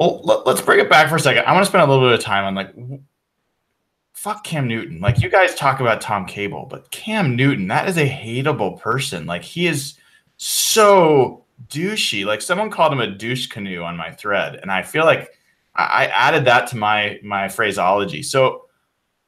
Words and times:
Well, 0.00 0.22
let, 0.24 0.46
us 0.46 0.62
bring 0.62 0.80
it 0.80 0.88
back 0.88 1.10
for 1.10 1.16
a 1.16 1.20
second. 1.20 1.44
I 1.44 1.52
want 1.52 1.62
to 1.62 1.68
spend 1.68 1.84
a 1.84 1.86
little 1.86 2.08
bit 2.08 2.18
of 2.18 2.24
time 2.24 2.46
on 2.46 2.54
like, 2.54 2.74
fuck 4.14 4.42
Cam 4.44 4.66
Newton. 4.66 4.98
Like 4.98 5.20
you 5.20 5.28
guys 5.28 5.54
talk 5.54 5.80
about 5.80 6.00
Tom 6.00 6.24
Cable, 6.24 6.66
but 6.70 6.90
Cam 6.90 7.36
Newton, 7.36 7.68
that 7.68 7.86
is 7.86 7.98
a 7.98 8.08
hateable 8.08 8.80
person. 8.80 9.26
Like 9.26 9.42
he 9.42 9.66
is 9.66 9.98
so 10.38 11.44
douchey. 11.68 12.24
Like 12.24 12.40
someone 12.40 12.70
called 12.70 12.94
him 12.94 13.00
a 13.00 13.10
douche 13.10 13.48
canoe 13.48 13.82
on 13.82 13.98
my 13.98 14.10
thread, 14.10 14.56
and 14.62 14.72
I 14.72 14.80
feel 14.80 15.04
like 15.04 15.38
I, 15.74 15.84
I 15.84 16.04
added 16.06 16.46
that 16.46 16.68
to 16.68 16.78
my 16.78 17.20
my 17.22 17.50
phraseology. 17.50 18.22
So, 18.22 18.68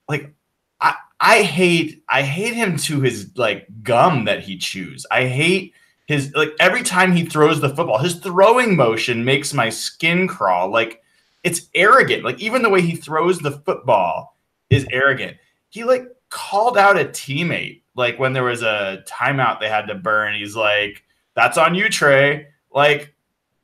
like, 0.08 0.32
I 0.80 0.94
I 1.20 1.42
hate 1.42 2.02
I 2.08 2.22
hate 2.22 2.54
him 2.54 2.78
to 2.78 3.02
his 3.02 3.30
like 3.36 3.66
gum 3.82 4.24
that 4.24 4.40
he 4.42 4.56
chews. 4.56 5.04
I 5.10 5.26
hate 5.26 5.74
his 6.06 6.32
like 6.34 6.52
every 6.60 6.82
time 6.82 7.12
he 7.12 7.24
throws 7.24 7.60
the 7.60 7.68
football, 7.68 7.98
his 7.98 8.16
throwing 8.16 8.76
motion 8.76 9.24
makes 9.24 9.54
my 9.54 9.68
skin 9.68 10.26
crawl. 10.28 10.70
Like 10.70 11.02
it's 11.42 11.68
arrogant. 11.74 12.24
Like 12.24 12.40
even 12.40 12.62
the 12.62 12.70
way 12.70 12.80
he 12.80 12.96
throws 12.96 13.38
the 13.38 13.52
football 13.52 14.36
is 14.70 14.86
arrogant. 14.90 15.36
He 15.68 15.84
like 15.84 16.06
called 16.28 16.78
out 16.78 16.98
a 16.98 17.04
teammate 17.04 17.82
like 17.94 18.18
when 18.18 18.32
there 18.32 18.44
was 18.44 18.62
a 18.62 19.04
timeout 19.06 19.60
they 19.60 19.68
had 19.68 19.86
to 19.86 19.94
burn. 19.94 20.34
He's 20.34 20.56
like, 20.56 21.04
"That's 21.34 21.58
on 21.58 21.74
you, 21.74 21.88
Trey." 21.88 22.48
Like 22.70 23.14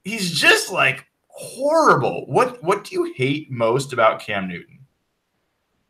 he's 0.05 0.31
just 0.31 0.71
like 0.71 1.07
horrible. 1.29 2.27
What 2.27 2.63
what 2.63 2.85
do 2.85 2.95
you 2.95 3.13
hate 3.17 3.51
most 3.51 3.93
about 3.93 4.21
Cam 4.21 4.49
Newton? 4.49 4.81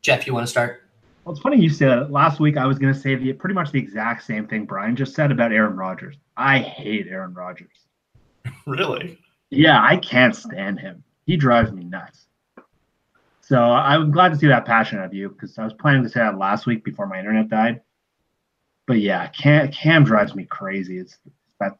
Jeff, 0.01 0.25
you 0.25 0.33
want 0.33 0.45
to 0.45 0.51
start? 0.51 0.88
Well, 1.23 1.33
it's 1.33 1.41
funny 1.41 1.61
you 1.61 1.69
said 1.69 1.89
that. 1.89 2.11
Last 2.11 2.39
week 2.39 2.57
I 2.57 2.65
was 2.65 2.79
going 2.79 2.93
to 2.93 2.99
say 2.99 3.15
the 3.15 3.33
pretty 3.33 3.55
much 3.55 3.71
the 3.71 3.79
exact 3.79 4.23
same 4.23 4.47
thing 4.47 4.65
Brian 4.65 4.95
just 4.95 5.15
said 5.15 5.31
about 5.31 5.51
Aaron 5.51 5.75
Rodgers. 5.75 6.15
I 6.37 6.59
hate 6.59 7.07
Aaron 7.07 7.33
Rodgers. 7.33 7.87
really? 8.65 9.19
Yeah, 9.49 9.83
I 9.83 9.97
can't 9.97 10.35
stand 10.35 10.79
him. 10.79 11.03
He 11.25 11.37
drives 11.37 11.71
me 11.71 11.83
nuts. 11.83 12.27
So 13.41 13.59
I'm 13.59 14.11
glad 14.11 14.29
to 14.29 14.37
see 14.37 14.47
that 14.47 14.65
passion 14.65 14.99
of 14.99 15.13
you 15.13 15.29
because 15.29 15.57
I 15.57 15.63
was 15.63 15.73
planning 15.73 16.03
to 16.03 16.09
say 16.09 16.19
that 16.19 16.37
last 16.37 16.67
week 16.67 16.83
before 16.83 17.07
my 17.07 17.17
internet 17.17 17.49
died. 17.49 17.81
But 18.85 18.99
yeah, 18.99 19.27
Cam, 19.27 19.71
Cam 19.71 20.03
drives 20.03 20.35
me 20.35 20.45
crazy. 20.45 20.99
It's 20.99 21.17
that 21.59 21.79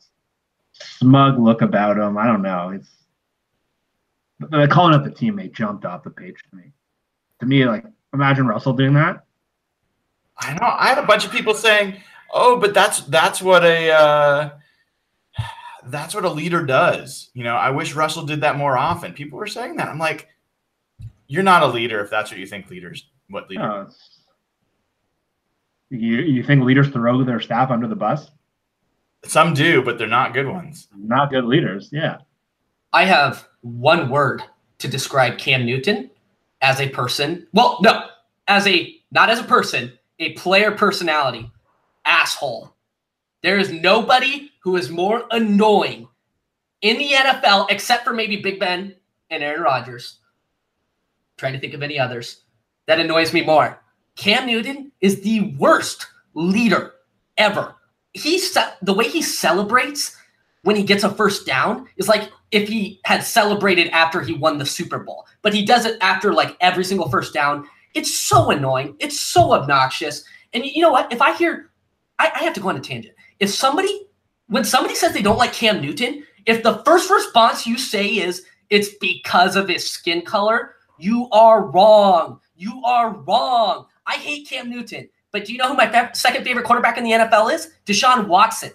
smug 0.74 1.40
look 1.40 1.62
about 1.62 1.98
him. 1.98 2.18
I 2.18 2.26
don't 2.26 2.42
know. 2.42 2.70
It's 2.70 2.90
calling 4.72 4.96
up 4.96 5.03
the 5.03 5.12
teammate 5.12 5.53
jumped 5.53 5.86
off 5.86 6.03
the 6.03 6.09
page 6.09 6.44
to 6.50 6.56
me. 6.56 6.72
To 7.40 7.46
me, 7.46 7.66
like 7.66 7.86
imagine 8.14 8.48
Russell 8.48 8.74
doing 8.74 8.94
that. 8.96 9.26
I 10.40 10.54
know. 10.54 10.76
I 10.78 10.88
had 10.88 10.98
a 10.98 11.06
bunch 11.06 11.26
of 11.26 11.32
people 11.32 11.54
saying, 11.54 11.98
"Oh, 12.34 12.58
but 12.58 12.73
that's 12.73 13.02
that's 13.02 13.42
what 13.42 13.64
a 13.64 13.92
uh, 13.92 14.50
that's 15.86 16.16
what 16.16 16.26
a 16.26 16.30
leader 16.30 16.66
does." 16.66 17.30
You 17.34 17.44
know, 17.44 17.56
I 17.56 17.72
wish 17.72 17.94
Russell 17.94 18.26
did 18.26 18.42
that 18.42 18.58
more 18.58 18.78
often. 18.78 19.14
People 19.14 19.38
were 19.38 19.48
saying 19.48 19.76
that. 19.78 19.90
I'm 19.90 20.00
like, 20.00 20.28
you're 21.28 21.44
not 21.44 21.64
a 21.64 21.68
leader 21.68 22.00
if 22.02 22.09
that's 22.09 22.31
what 22.31 22.40
you 22.40 22.48
think 22.48 22.70
leaders. 22.70 23.09
What 23.30 23.50
leader? 23.50 23.62
No, 23.62 23.90
you 25.90 26.18
you 26.18 26.44
think 26.44 26.64
leaders 26.64 26.90
throw 26.90 27.24
their 27.24 27.40
staff 27.40 27.72
under 27.72 27.88
the 27.88 27.96
bus? 27.96 28.31
Some 29.26 29.53
do, 29.53 29.81
but 29.81 29.98
they're 29.98 30.08
not 30.08 30.34
good 30.34 30.48
ones. 30.48 30.88
Not 30.96 31.30
good 31.30 31.46
leaders. 31.46 31.90
Yeah. 31.92 32.20
I 32.94 33.06
have 33.06 33.48
one 33.62 34.09
word 34.09 34.44
to 34.80 34.88
describe 34.88 35.38
Cam 35.38 35.66
Newton 35.66 36.09
as 36.62 36.80
a 36.80 36.90
person. 36.90 37.48
Well, 37.53 37.78
no, 37.81 38.08
as 38.48 38.66
a 38.68 38.96
not 39.12 39.30
as 39.30 39.40
a 39.40 39.44
person, 39.44 39.92
a 40.20 40.34
player 40.34 40.72
personality, 40.72 41.52
asshole. 42.06 42.73
There 43.42 43.58
is 43.58 43.72
nobody 43.72 44.52
who 44.62 44.75
is 44.75 44.89
more 44.89 45.25
annoying 45.31 46.08
in 46.81 46.98
the 46.98 47.12
NFL 47.12 47.67
except 47.72 48.03
for 48.03 48.14
maybe 48.14 48.38
Big 48.38 48.59
Ben 48.59 48.95
and 49.30 49.44
Aaron 49.44 49.62
Rodgers. 49.62 50.17
trying 51.38 51.53
to 51.53 51.59
think 51.59 51.73
of 51.73 51.81
any 51.81 51.97
others 51.97 52.42
that 52.86 53.00
annoys 53.00 53.34
me 53.34 53.42
more. 53.42 53.81
Cam 54.17 54.45
Newton 54.45 54.92
is 55.00 55.22
the 55.22 55.56
worst 55.58 56.08
leader 56.34 56.95
ever. 57.38 57.75
He 58.13 58.41
the 58.81 58.94
way 58.94 59.07
he 59.07 59.22
celebrates 59.22 60.18
when 60.63 60.75
he 60.75 60.84
gets 60.84 61.03
a 61.03 61.09
first 61.09 61.46
down 61.46 61.88
is 61.96 62.09
like 62.09 62.30
if 62.51 62.68
he 62.68 63.00
had 63.06 63.24
celebrated 63.24 63.88
after 63.90 64.22
he 64.22 64.34
won 64.34 64.57
the 64.57 64.66
Super 64.66 65.00
Bowl, 65.00 65.25
but 65.41 65.53
he 65.53 65.63
does 65.63 65.86
it 65.86 65.97
after 66.01 66.34
like 66.34 66.57
every 66.59 66.84
single 66.84 67.09
first 67.09 67.34
down. 67.34 67.66
It's 67.94 68.16
so 68.16 68.51
annoying. 68.51 68.95
It's 69.00 69.19
so 69.19 69.53
obnoxious. 69.53 70.23
And 70.53 70.66
you 70.66 70.81
know 70.81 70.91
what? 70.91 71.11
If 71.11 71.22
I 71.22 71.35
hear, 71.35 71.72
I, 72.17 72.31
I 72.35 72.39
have 72.39 72.53
to 72.53 72.59
go 72.59 72.69
on 72.69 72.77
a 72.77 72.81
tangent. 72.81 73.16
If 73.39 73.50
somebody, 73.50 74.07
when 74.47 74.63
somebody 74.63 74.95
says 74.95 75.13
they 75.13 75.22
don't 75.22 75.38
like 75.38 75.53
Cam 75.53 75.81
Newton, 75.81 76.23
if 76.45 76.63
the 76.63 76.83
first 76.85 77.09
response 77.09 77.67
you 77.67 77.77
say 77.77 78.07
is 78.07 78.45
it's 78.69 78.89
because 79.00 79.55
of 79.55 79.67
his 79.67 79.89
skin 79.89 80.22
color, 80.22 80.75
you 80.97 81.27
are 81.31 81.66
wrong. 81.66 82.39
You 82.55 82.81
are 82.83 83.11
wrong. 83.11 83.85
I 84.06 84.16
hate 84.16 84.47
Cam 84.47 84.69
Newton. 84.69 85.09
But 85.31 85.45
do 85.45 85.53
you 85.53 85.59
know 85.59 85.69
who 85.69 85.75
my 85.75 86.11
second 86.13 86.44
favorite 86.44 86.66
quarterback 86.66 86.97
in 86.97 87.03
the 87.03 87.11
NFL 87.11 87.53
is? 87.53 87.71
Deshaun 87.85 88.27
Watson. 88.27 88.71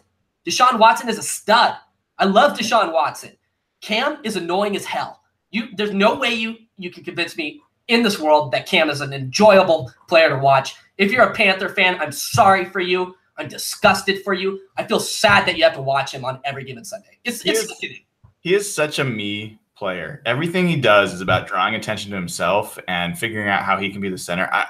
Deshaun 0.46 0.78
Watson 0.78 1.08
is 1.08 1.19
a 1.19 1.22
stud. 1.22 1.75
I 2.19 2.25
love 2.25 2.56
Deshaun 2.56 2.92
Watson. 2.92 3.32
Cam 3.81 4.19
is 4.25 4.36
annoying 4.36 4.76
as 4.76 4.84
hell. 4.84 5.20
You, 5.50 5.69
there's 5.76 5.92
no 5.92 6.16
way 6.16 6.34
you 6.34 6.56
you 6.76 6.91
can 6.91 7.04
convince 7.04 7.36
me 7.36 7.60
in 7.89 8.03
this 8.03 8.19
world 8.19 8.53
that 8.53 8.67
Cam 8.67 8.91
is 8.91 9.00
an 9.00 9.12
enjoyable 9.12 9.91
player 10.09 10.31
to 10.31 10.39
watch. 10.39 10.77
If 10.97 11.12
you're 11.12 11.25
a 11.25 11.34
Panther 11.34 11.69
fan, 11.69 12.00
I'm 12.00 12.12
sorry 12.12 12.65
for 12.65 12.81
you. 12.81 13.15
I'm 13.37 13.49
disgusted 13.49 14.22
for 14.22 14.33
you. 14.33 14.61
I 14.77 14.84
feel 14.84 15.00
sad 15.00 15.47
that 15.47 15.56
you 15.56 15.65
have 15.65 15.75
to 15.75 15.83
watch 15.83 16.12
him 16.12 16.25
on 16.25 16.41
every 16.44 16.65
given 16.65 16.84
Sunday. 16.84 17.19
It's 17.25 17.43
he 17.43 17.50
it's 17.50 17.62
is, 17.62 18.00
he 18.41 18.55
is 18.55 18.73
such 18.73 18.99
a 18.99 19.05
me 19.05 19.59
player. 19.77 20.23
Everything 20.25 20.69
he 20.69 20.77
does 20.77 21.12
is 21.12 21.21
about 21.21 21.49
drawing 21.49 21.75
attention 21.75 22.11
to 22.12 22.17
himself 22.17 22.78
and 22.87 23.19
figuring 23.19 23.49
out 23.49 23.62
how 23.62 23.77
he 23.77 23.91
can 23.91 24.00
be 24.00 24.09
the 24.09 24.19
center. 24.19 24.49
I, 24.53 24.67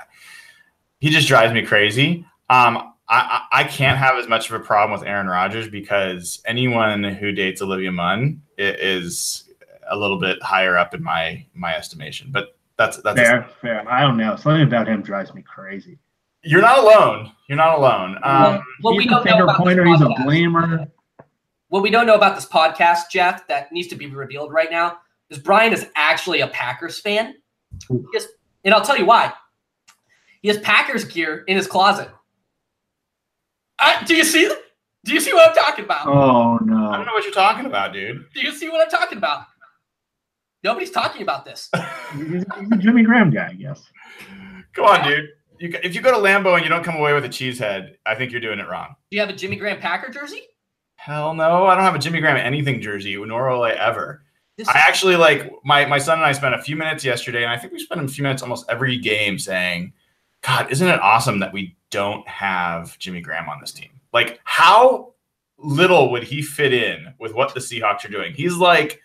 he 0.99 1.11
just 1.11 1.29
drives 1.29 1.53
me 1.53 1.63
crazy. 1.63 2.25
Um, 2.49 2.95
I, 3.07 3.43
I 3.53 3.65
can't 3.65 3.99
have 3.99 4.17
as 4.17 4.29
much 4.29 4.49
of 4.49 4.59
a 4.59 4.65
problem 4.65 4.99
with 4.99 5.07
Aaron 5.07 5.27
Rodgers 5.27 5.69
because 5.69 6.41
anyone 6.47 7.05
who 7.05 7.33
dates 7.33 7.61
Olivia 7.61 7.93
Munn 7.93 8.41
is 8.57 9.45
a 9.91 9.97
little 9.97 10.19
bit 10.19 10.43
higher 10.43 10.79
up 10.79 10.95
in 10.95 11.03
my 11.03 11.45
my 11.53 11.77
estimation. 11.77 12.31
But 12.31 12.57
that's 12.77 12.99
that's 12.99 13.19
fair. 13.19 13.41
A, 13.41 13.49
fair. 13.61 13.89
I 13.91 14.03
don't 14.03 14.17
know. 14.17 14.37
Something 14.37 14.62
about 14.62 14.89
him 14.89 15.03
drives 15.03 15.33
me 15.35 15.43
crazy. 15.43 15.99
You're 16.43 16.61
not 16.61 16.79
alone. 16.79 17.33
You're 17.49 17.57
not 17.57 17.79
alone. 17.79 18.19
Um, 18.23 18.62
well, 18.83 18.97
we 18.97 19.07
don't 19.07 19.25
know 19.25 19.45
about 19.45 19.57
pointer. 19.57 19.85
He's 19.85 20.01
a 20.01 20.07
blamer. 20.07 20.91
What 21.69 21.83
we 21.83 21.91
don't 21.91 22.07
know 22.07 22.15
about 22.15 22.35
this 22.35 22.47
podcast, 22.47 23.11
Jeff, 23.11 23.49
that 23.49 23.73
needs 23.73 23.89
to 23.89 23.97
be 23.97 24.07
revealed 24.07 24.53
right 24.53 24.71
now, 24.71 24.99
is 25.31 25.39
Brian 25.39 25.73
is 25.73 25.87
actually 25.97 26.41
a 26.41 26.49
Packers 26.49 27.01
fan. 27.01 27.35
Has, 28.15 28.29
and 28.65 28.75
I'll 28.75 28.85
tell 28.85 28.99
you 28.99 29.06
why. 29.06 29.33
He 30.43 30.49
has 30.49 30.59
Packers 30.59 31.05
gear 31.05 31.45
in 31.49 31.56
his 31.56 31.67
closet. 31.67 32.11
I, 33.79 34.05
do 34.05 34.15
you 34.15 34.25
see? 34.25 34.55
Do 35.05 35.12
you 35.12 35.21
see 35.21 35.33
what 35.33 35.49
I'm 35.49 35.56
talking 35.56 35.85
about? 35.85 36.06
Oh 36.06 36.59
no! 36.65 36.91
I 36.91 36.97
don't 36.97 37.06
know 37.06 37.12
what 37.12 37.25
you're 37.25 37.33
talking 37.33 37.67
about, 37.67 37.93
dude. 37.93 38.25
Do 38.35 38.41
you 38.41 38.53
see 38.53 38.69
what 38.69 38.81
I'm 38.81 38.91
talking 38.91 39.19
about? 39.19 39.47
Nobody's 40.65 40.91
talking 40.91 41.23
about 41.23 41.45
this. 41.45 41.69
he's, 42.15 42.25
he's 42.59 42.73
a 42.73 42.77
Jimmy 42.79 43.03
Graham 43.03 43.31
guy, 43.31 43.49
I 43.51 43.53
guess. 43.53 43.85
Come 44.73 44.87
on, 44.87 45.07
dude. 45.07 45.29
You, 45.61 45.79
if 45.85 45.95
you 45.95 46.01
go 46.01 46.11
to 46.11 46.17
Lambeau 46.17 46.55
and 46.55 46.65
you 46.65 46.69
don't 46.69 46.83
come 46.83 46.97
away 46.97 47.13
with 47.13 47.25
a 47.25 47.29
cheese 47.29 47.59
head, 47.59 47.97
I 48.05 48.15
think 48.15 48.33
you're 48.33 48.41
doing 48.41 48.59
it 48.59 48.67
wrong. 48.67 48.97
Do 49.11 49.17
you 49.17 49.21
have 49.21 49.31
a 49.31 49.35
Jimmy 49.35 49.57
Graham 49.57 49.79
Packer 49.79 50.11
jersey? 50.11 50.43
Hell 50.97 51.35
no, 51.35 51.67
I 51.67 51.75
don't 51.75 51.85
have 51.85 51.95
a 51.95 51.99
Jimmy 51.99 52.21
Graham 52.21 52.39
anything 52.39 52.81
jersey, 52.81 53.15
nor 53.15 53.51
will 53.51 53.63
I 53.63 53.73
ever. 53.73 54.25
This 54.57 54.69
I 54.69 54.79
actually 54.79 55.17
like 55.17 55.53
my 55.65 55.85
my 55.85 55.99
son 55.99 56.19
and 56.19 56.27
I 56.27 56.33
spent 56.33 56.55
a 56.55 56.63
few 56.63 56.77
minutes 56.77 57.05
yesterday, 57.05 57.43
and 57.43 57.53
I 57.53 57.59
think 57.59 57.73
we 57.73 57.79
spent 57.79 58.01
a 58.01 58.09
few 58.09 58.23
minutes 58.23 58.43
almost 58.43 58.65
every 58.69 58.99
game 58.99 59.39
saying 59.39 59.93
God, 60.43 60.71
isn't 60.71 60.87
it 60.87 61.01
awesome 61.01 61.41
that 61.41 61.53
we 61.53 61.77
don't 61.91 62.27
have 62.29 62.99
Jimmy 62.99 63.21
Graham 63.21 63.49
on 63.49 63.61
this 63.61 63.73
team? 63.73 63.91
Like, 64.13 64.41
how 64.45 65.15
little 65.59 66.11
would 66.11 66.23
he 66.23 66.41
fit 66.43 66.73
in 66.73 67.15
with 67.19 67.35
what 67.35 67.53
the 67.55 67.61
Seahawks 67.61 68.05
are 68.05 68.11
doing? 68.11 68.33
He's 68.33 68.57
like 68.57 69.01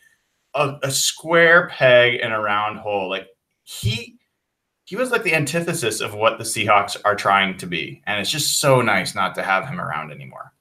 a, 0.53 0.77
a 0.83 0.91
square 0.91 1.69
peg 1.69 2.15
in 2.15 2.31
a 2.31 2.39
round 2.39 2.79
hole. 2.79 3.09
Like 3.09 3.27
he 3.63 4.17
he 4.85 4.95
was 4.95 5.11
like 5.11 5.23
the 5.23 5.35
antithesis 5.35 6.01
of 6.01 6.15
what 6.15 6.37
the 6.37 6.43
Seahawks 6.43 6.97
are 7.05 7.15
trying 7.15 7.57
to 7.57 7.67
be, 7.67 8.01
and 8.05 8.19
it's 8.19 8.31
just 8.31 8.59
so 8.59 8.81
nice 8.81 9.15
not 9.15 9.35
to 9.35 9.43
have 9.43 9.67
him 9.67 9.79
around 9.79 10.11
anymore. 10.11 10.53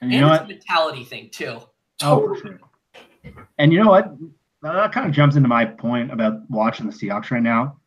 And, 0.00 0.12
you 0.12 0.18
and 0.18 0.26
know 0.26 0.32
it's 0.32 0.42
what? 0.42 0.50
a 0.50 0.54
mentality 0.54 1.04
thing 1.04 1.30
too. 1.30 1.60
Oh, 2.02 2.34
sure. 2.36 2.60
And 3.58 3.72
you 3.72 3.82
know 3.82 3.90
what? 3.90 4.14
That 4.62 4.92
kind 4.92 5.06
of 5.06 5.12
jumps 5.12 5.36
into 5.36 5.48
my 5.48 5.64
point 5.64 6.12
about 6.12 6.48
watching 6.50 6.86
the 6.86 6.92
Seahawks 6.92 7.30
right 7.30 7.42
now 7.42 7.78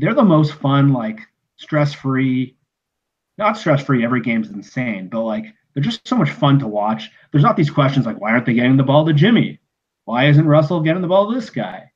they're 0.00 0.14
the 0.14 0.24
most 0.24 0.54
fun, 0.54 0.92
like 0.92 1.20
stress 1.56 1.92
free, 1.92 2.56
not 3.36 3.58
stress 3.58 3.84
free. 3.84 4.02
Every 4.02 4.22
game's 4.22 4.48
insane, 4.48 5.08
but 5.08 5.20
like 5.20 5.44
they're 5.74 5.82
just 5.82 6.08
so 6.08 6.16
much 6.16 6.30
fun 6.30 6.58
to 6.60 6.66
watch. 6.66 7.10
There's 7.30 7.44
not 7.44 7.56
these 7.56 7.70
questions 7.70 8.06
like, 8.06 8.18
why 8.18 8.30
aren't 8.30 8.46
they 8.46 8.54
getting 8.54 8.78
the 8.78 8.82
ball 8.82 9.04
to 9.06 9.12
Jimmy? 9.12 9.59
Why 10.10 10.26
isn't 10.26 10.44
Russell 10.44 10.80
getting 10.80 11.02
the 11.02 11.06
ball 11.06 11.28
to 11.28 11.34
this 11.36 11.50
guy? 11.50 11.88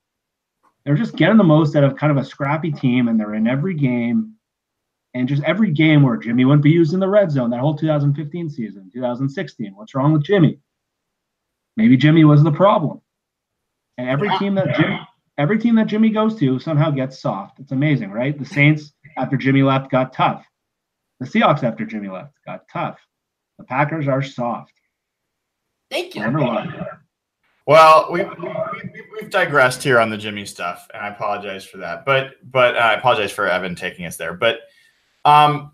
They're 0.85 0.95
just 0.95 1.17
getting 1.17 1.35
the 1.35 1.43
most 1.43 1.75
out 1.75 1.83
of 1.83 1.97
kind 1.97 2.11
of 2.11 2.17
a 2.17 2.23
scrappy 2.23 2.71
team, 2.71 3.09
and 3.09 3.19
they're 3.19 3.33
in 3.33 3.45
every 3.45 3.73
game. 3.73 4.35
And 5.13 5.27
just 5.27 5.43
every 5.43 5.69
game 5.69 6.01
where 6.01 6.15
Jimmy 6.15 6.45
wouldn't 6.45 6.63
be 6.63 6.71
used 6.71 6.93
in 6.93 7.01
the 7.01 7.09
red 7.09 7.29
zone, 7.29 7.49
that 7.49 7.59
whole 7.59 7.75
2015 7.75 8.49
season, 8.49 8.89
2016. 8.93 9.75
What's 9.75 9.93
wrong 9.93 10.13
with 10.13 10.23
Jimmy? 10.23 10.61
Maybe 11.75 11.97
Jimmy 11.97 12.23
was 12.23 12.41
the 12.41 12.53
problem. 12.53 13.01
And 13.97 14.07
every 14.07 14.29
team 14.37 14.55
that 14.55 14.77
Jimmy, 14.77 14.97
every 15.37 15.59
team 15.59 15.75
that 15.75 15.87
Jimmy 15.87 16.09
goes 16.09 16.39
to 16.39 16.57
somehow 16.57 16.91
gets 16.91 17.19
soft. 17.19 17.59
It's 17.59 17.73
amazing, 17.73 18.11
right? 18.11 18.39
The 18.39 18.45
Saints 18.45 18.93
after 19.17 19.35
Jimmy 19.35 19.61
left 19.61 19.91
got 19.91 20.13
tough. 20.13 20.45
The 21.19 21.25
Seahawks 21.25 21.63
after 21.63 21.85
Jimmy 21.85 22.07
left 22.07 22.31
got 22.45 22.61
tough. 22.71 22.97
The 23.57 23.65
Packers 23.65 24.07
are 24.07 24.23
soft. 24.23 24.71
Thank 25.91 26.15
you. 26.15 26.21
I 26.21 26.27
wonder 26.27 26.39
why. 26.39 26.97
Well, 27.67 28.07
we, 28.11 28.23
we, 28.23 28.29
we, 28.29 29.03
we've 29.19 29.31
digressed 29.31 29.81
here 29.81 29.99
on 29.99 30.09
the 30.09 30.17
Jimmy 30.17 30.45
stuff, 30.45 30.87
and 30.93 31.03
I 31.03 31.09
apologize 31.09 31.65
for 31.65 31.77
that. 31.77 32.05
But 32.05 32.35
but 32.51 32.75
uh, 32.75 32.79
I 32.79 32.93
apologize 32.93 33.31
for 33.31 33.47
Evan 33.47 33.75
taking 33.75 34.05
us 34.05 34.17
there. 34.17 34.33
But 34.33 34.59
um, 35.23 35.71